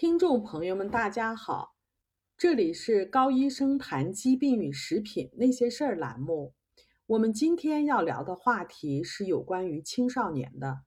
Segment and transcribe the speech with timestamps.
[0.00, 1.74] 听众朋友们，大家好，
[2.36, 6.54] 这里是高医生谈疾病与食品那些事儿栏目。
[7.06, 10.82] 我们今天要聊的话题是有关于青少年的。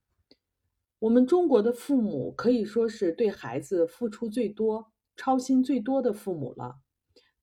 [1.00, 6.76] 我们中国的父母可以说是对孩子付出最多、操心最多的父母了。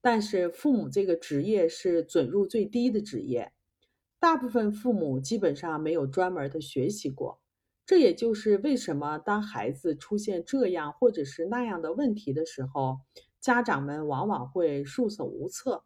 [0.02, 3.54] 但是，父母这个职业是准入最低的职业，
[4.20, 7.40] 大部分父母基本上没有专门的学习过。
[7.90, 13.00] 这也就是为什么当孩子出现这样或者是那样的问题的时候，
[13.40, 15.86] 家长们往往会束手无策。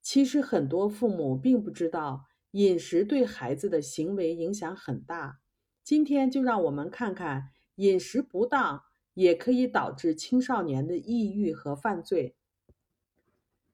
[0.00, 5.40] 其实很多父母并不知道饮食对孩子的行为影响很大。
[5.84, 12.36] 今天就让我们看看饮食不当也可以导致青少年的抑郁和犯罪。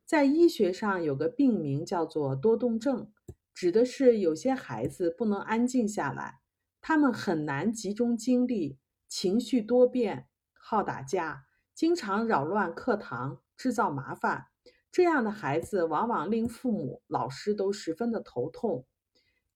[0.05, 3.13] 在医学上有个病名叫做多动症，
[3.55, 6.41] 指的是有些孩子不能安静下来。
[6.81, 14.47] 他们很难集中精力，情绪多变，好打架，经常扰乱课堂，制造麻烦。
[14.91, 18.87] 这样的孩子往往令父母、老师都十分的头痛。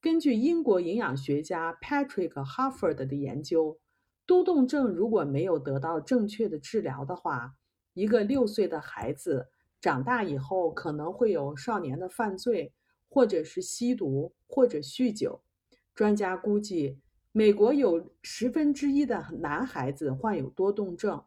[0.00, 3.78] 根据英国营养学家 Patrick Harford 的研究，
[4.26, 7.54] 多动症如果没有得到正确的治疗的话，
[7.94, 9.48] 一个六岁的孩子
[9.80, 12.74] 长大以后可能会有少年的犯罪，
[13.08, 15.42] 或者是吸毒，或者酗酒。
[15.94, 17.00] 专家估计。
[17.34, 21.24] 美国有十分之一的男孩子患有多动症，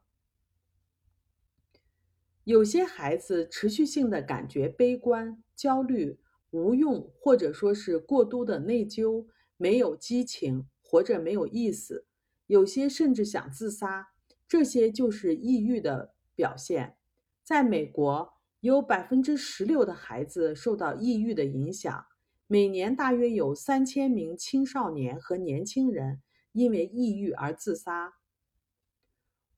[2.44, 6.20] 有些孩子持续性的感觉悲观、焦虑、
[6.52, 9.26] 无用，或者说是过度的内疚，
[9.58, 12.06] 没有激情，活着没有意思，
[12.46, 14.10] 有些甚至想自杀，
[14.48, 16.98] 这些就是抑郁的表现。
[17.44, 22.06] 在美国，有百分之十六的孩子受到抑郁的影响。
[22.48, 26.22] 每年大约有三千名青少年和年轻人
[26.52, 28.14] 因为抑郁而自杀。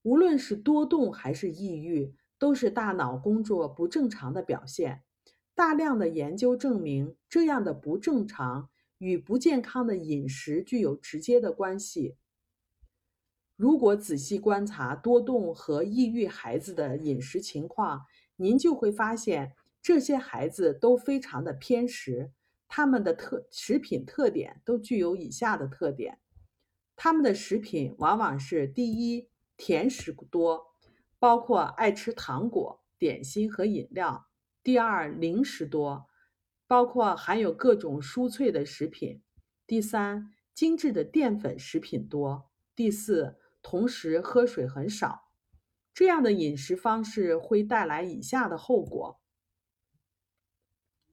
[0.03, 5.03] 无论是多动还是抑郁，都是大脑工作不正常的表现。
[5.53, 8.69] 大量的研究证明，这样的不正常
[8.99, 12.15] 与不健康的饮食具有直接的关系。
[13.57, 18.05] 如果仔细观察多动和抑郁孩子的饮食情况，
[18.37, 19.51] 您就会发现，
[19.81, 22.31] 这些孩子都非常的偏食。
[22.67, 26.19] 他们的特食品特点都具有以下的特点：
[26.95, 30.75] 他们的食品往往是第一，甜食多，
[31.19, 34.27] 包括爱吃糖果、点心和饮料；
[34.63, 36.07] 第二，零食多，
[36.67, 39.21] 包括含有各种酥脆的食品；
[39.65, 45.31] 第三，精致的淀粉食品多；第四，同时喝水很少。
[45.93, 49.19] 这样的饮食方式会带来以下的后果。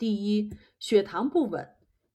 [0.04, 1.66] 第一，血糖不稳，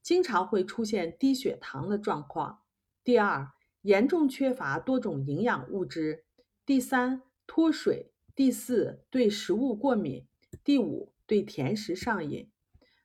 [0.03, 2.59] 经常会出现低血糖的状况。
[3.03, 3.51] 第二，
[3.81, 6.23] 严重缺乏多种营养物质。
[6.67, 8.13] 第三，脱水。
[8.35, 10.27] 第四，对食物过敏。
[10.63, 12.51] 第五，对甜食上瘾。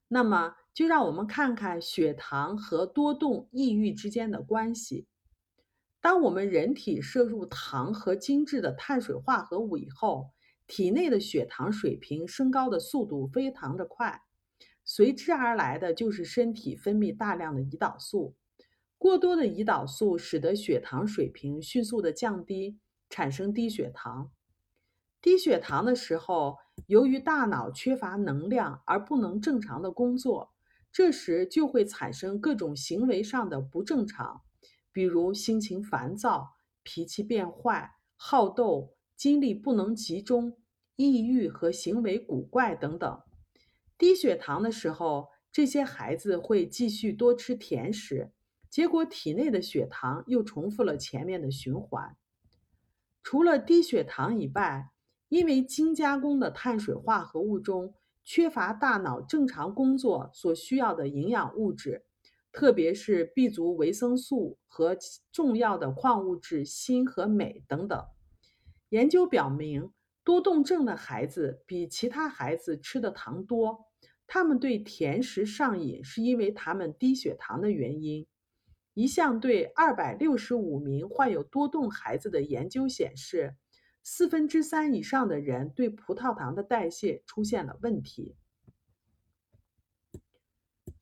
[0.09, 5.06] 那么，就让我们看看血糖和多动、抑郁之间的关系。
[6.03, 10.33] 当我们人体摄入糖和精致的碳水化合物以后，
[10.66, 14.21] 体内的血糖水平升高的速度非常的快。
[14.84, 18.37] 随之而来的就是身体分泌大量的胰岛素，
[18.99, 22.78] 过多的胰岛素使得血糖水平迅速的降低，
[23.09, 24.31] 产生低血糖。
[25.22, 30.53] 低血糖的时候，由于大脑缺乏能量而不能正常的工作，
[30.93, 34.43] 这时就会产生各种行为上的不正常，
[34.93, 40.59] 比如心情烦躁、脾气变坏、好斗、精力不能集中、
[40.97, 43.22] 抑郁和行为古怪等等。
[44.04, 48.31] 低血糖的时候，这些孩子会继续多吃甜食，
[48.69, 52.15] 结果体内的血糖又重复了前面的循环。
[53.22, 54.91] 除了低血糖以外，
[55.31, 62.04] 因为精加工的碳水化合物中缺乏大脑正常工作所需要的营养物质，
[62.53, 64.94] 特别是 B 族维生素和
[65.32, 68.04] 重要的矿物质锌和镁等等。
[68.91, 69.91] 研究表明。
[70.27, 73.84] 多动症的孩子比其他孩子吃的糖多，
[74.26, 78.26] 他们对甜食上瘾是因为他们低血糖的原因。
[78.94, 83.56] 一项对二百六十五名患有多动孩子的研究显示，
[84.03, 88.36] 四分之三以上的人对葡萄糖的代谢出现了问题。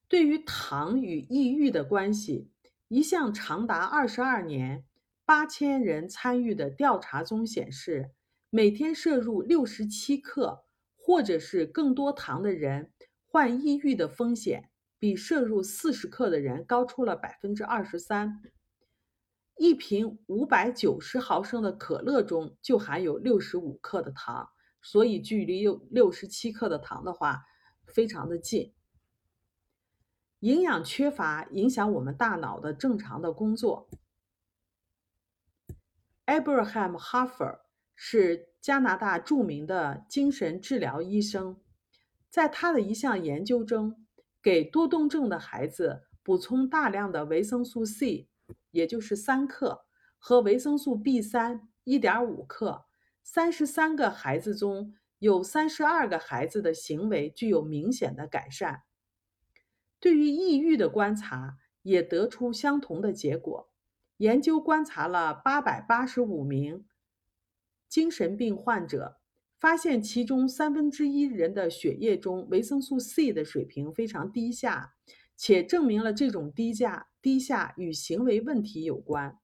[0.08, 2.50] 对于糖与抑郁的关系，
[2.88, 4.84] 一项长达二十二年、
[5.24, 8.10] 八千人参与的调查中显示。
[8.54, 12.92] 每天摄入六十七克或者是更多糖的人，
[13.32, 14.68] 患抑郁的风险
[14.98, 18.42] 比摄入四十克的人高出了百分之二十三。
[19.56, 24.50] 一瓶五百九十毫升的可乐中就含有六十五克的糖，
[24.82, 27.46] 所以距离有六十七克的糖的话，
[27.86, 28.74] 非常的近。
[30.40, 33.88] 营养缺乏影响我们大脑的正常的工作。
[36.26, 37.60] Abraham Hoffer
[37.94, 41.58] 是加拿大著名的精神治疗医生，
[42.32, 44.06] 在他的一项研究中，
[44.42, 48.30] 给多动症的孩子补充大量的维生素 C。
[48.70, 49.84] 也就是三克
[50.18, 52.86] 和维生素 B 三一点五克，
[53.22, 58.84] 三十三个孩子中有三十二个孩子的行为具有明显的改善。
[60.00, 63.70] 对于抑郁的观察也得出相同的结果。
[64.16, 66.86] 研究观察了八百八十五名
[67.88, 69.18] 精神病患者，
[69.62, 74.94] 发现其中三分之一人的血液中维生素 C 的水平非常低下，
[75.36, 77.06] 且证明了这种低价。
[77.22, 79.38] 低下与行为问题有关。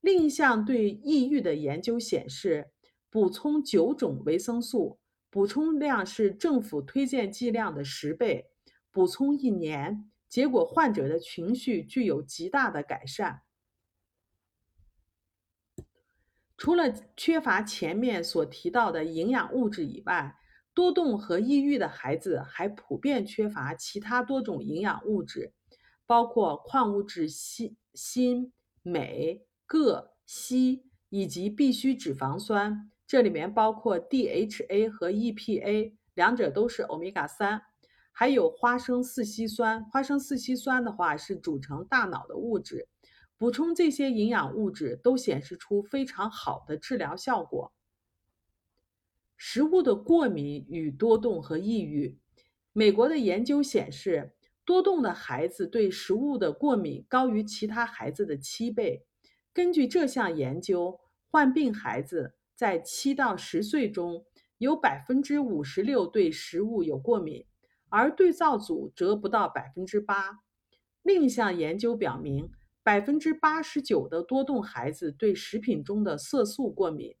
[0.00, 2.72] 另一项对抑郁的研究显示，
[3.08, 4.98] 补充九种维生素，
[5.30, 8.46] 补充量是政府推荐剂量的十倍。
[8.90, 13.42] 补充一年，结果患者的情绪具有极大的改善。
[16.58, 20.36] 除了缺乏前面所提到的营养物质以外，
[20.74, 25.54] 多动和抑郁的孩子还普遍缺乏其他多种营养物质。
[26.04, 28.50] 包括矿物质锌、锌、
[28.82, 37.60] 镁、铬、硒以及必需脂肪酸，这里面包括 DHA 和 EPA，两者都是欧米伽三，
[38.10, 39.84] 还有花生四烯酸。
[39.84, 42.88] 花生四烯酸的话是组成大脑的物质。
[43.38, 47.72] 补充这些营养物质都显示出非常好的治疗效果。
[49.36, 52.18] 食物的过敏与多动和抑郁，
[52.74, 54.34] 美国的研究显示。
[54.64, 59.06] 多动的孩子对食物的过敏高于其他孩子的七倍。
[59.50, 61.00] 根据这项研究，
[61.30, 64.26] 患病孩子在七到十岁中
[64.58, 67.46] 有百分之五十六对食物有过敏，
[67.88, 70.40] 而对照组则不到百分之八。
[71.02, 72.52] 另一项研究表明，
[72.88, 77.14] 百分之八十九的多动孩子对食品中的色素过敏，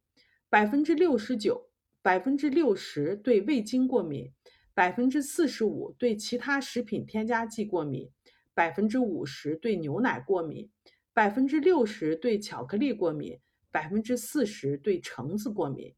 [0.48, 1.68] 百分之六十九、
[2.00, 4.32] 百分之六十对味精过敏。
[4.72, 8.10] 百分之四十五对其他食品添加剂过敏，
[8.54, 10.70] 百分之五十对牛奶过敏，
[11.12, 13.38] 百分之六十对巧克力过敏，
[13.70, 15.94] 百分之四十对橙子过敏。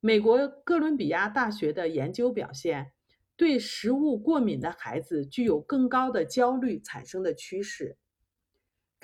[0.00, 2.92] 美国哥伦比亚大学的研究表现，
[3.34, 7.96] 对食物过敏的孩子具有更高的焦虑产生的趋势。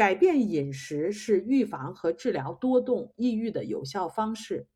[0.00, 4.66] 改变饮食是预防和治疗多动、抑郁的有效方式。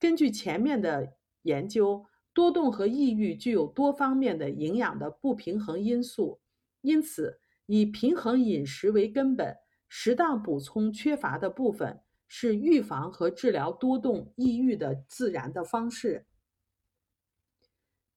[0.00, 2.06] 根据前面的研究。
[2.34, 6.40] 多动和抑郁具有多方面的营养的不平衡因素，
[6.80, 16.24] 因此以平衡饮食为根本，适当补充缺乏的部分，是预防和治疗多动、抑郁的自然的方式。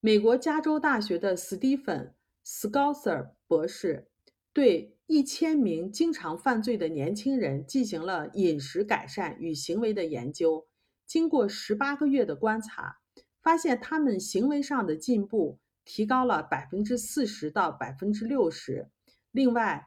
[0.00, 2.06] 美国加州大学的斯蒂芬·
[2.42, 4.08] 斯高瑟尔博士
[4.54, 10.66] 对一千名经常犯罪的年轻人进行了饮食改善与行为的研究，
[11.06, 12.98] 经过十八个月的观察。
[13.40, 18.90] 发现他们行为上的进步提高了百分之四十到百分之六十。
[19.30, 19.86] 另外，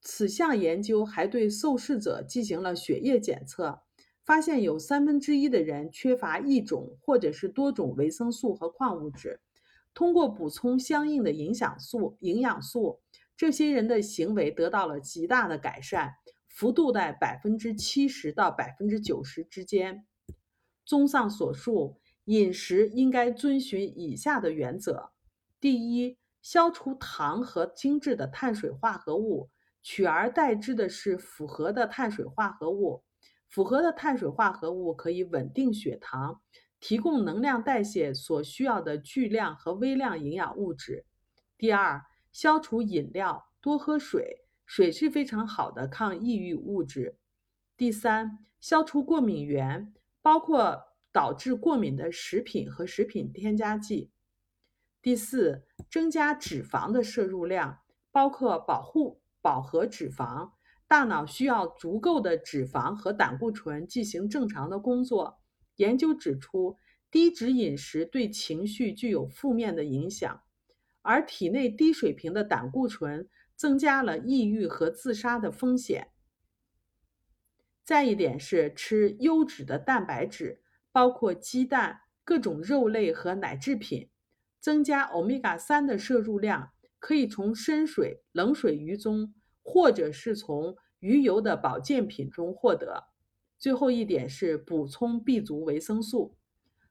[0.00, 3.82] 此项研究还对受试者进行了血液检测，
[4.24, 9.40] 发现有三分之一的人缺乏一种或者是多种维生素和矿物质。
[9.94, 12.98] 通过补充相应的营养素，营养素，
[13.36, 16.14] 这些人的行为得到了极大的改善，
[16.48, 20.06] 幅度在百分之七十到百分之九十之间。
[20.84, 22.00] 综上所述。
[22.26, 25.10] 饮食应该遵循以下的原则：
[25.60, 29.50] 第一，消除糖和精致的碳水化合物，
[29.82, 33.04] 取而代之的是复合的碳水化合物。
[33.50, 36.40] 复合的碳水化合物可以稳定血糖，
[36.80, 41.04] 提供能量代谢所需要的巨量和微量营养物质。
[41.58, 42.02] 第二，
[42.34, 47.16] 消除饮料，多喝水，水是非常好的抗抑郁物质。
[47.78, 50.90] 第三，消除过敏源，包括。
[51.14, 54.10] 导致过敏的食品和食品添加剂。
[55.00, 57.78] 第四，增加脂肪的摄入量，
[58.10, 60.50] 包括保护饱和脂肪。
[60.88, 65.38] 大脑需要足够的脂肪和胆固醇进行正常的工作。
[65.76, 66.78] 研究指出，
[67.12, 70.42] 低脂饮食对情绪具有负面的影响，
[71.04, 76.08] 而体内低水平的胆固醇增加了抑郁和自杀的风险。
[77.84, 80.62] 再一点是吃优质的蛋白质。
[80.94, 84.10] 包括鸡蛋、各种肉类和奶制品，
[84.60, 86.70] 增加欧米伽三的摄入量，
[87.00, 93.08] 可以从深水、冷水鱼中，或者是从鱼油的保健品中获得。
[93.58, 96.36] 最后一点是补充 B 族维生素。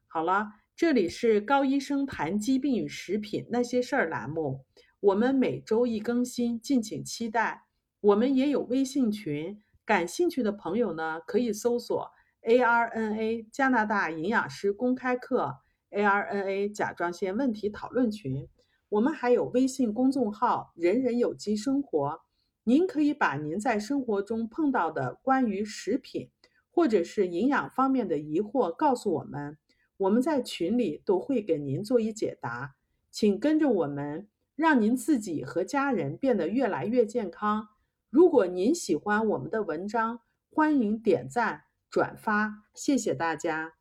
[0.05, 0.48] 好了，
[0.83, 4.65] 这里是高医生谈疾病与食品那些事儿栏目，
[4.99, 7.63] 我们每周一更新，敬请期待。
[8.01, 12.11] 我们也有微信群，感兴趣的朋友呢可以搜索
[12.41, 15.55] ARNA 加拿大营养师公开课
[15.89, 18.49] ARNA 甲状腺问题讨论群。
[18.89, 22.19] 我们还有微信公众号“人人有机生活”，
[22.65, 26.29] 您可以把您在生活中碰到的关于食品。
[26.75, 29.59] 或者是营养方面的疑惑，告诉我们，
[30.03, 32.75] 我们在群里都会给您做一解答。
[33.12, 37.69] 请跟着我们，让您自己和家人变得越来越健康。
[38.10, 43.74] 如果您喜欢我们的文章，欢迎点赞转发，谢谢大家。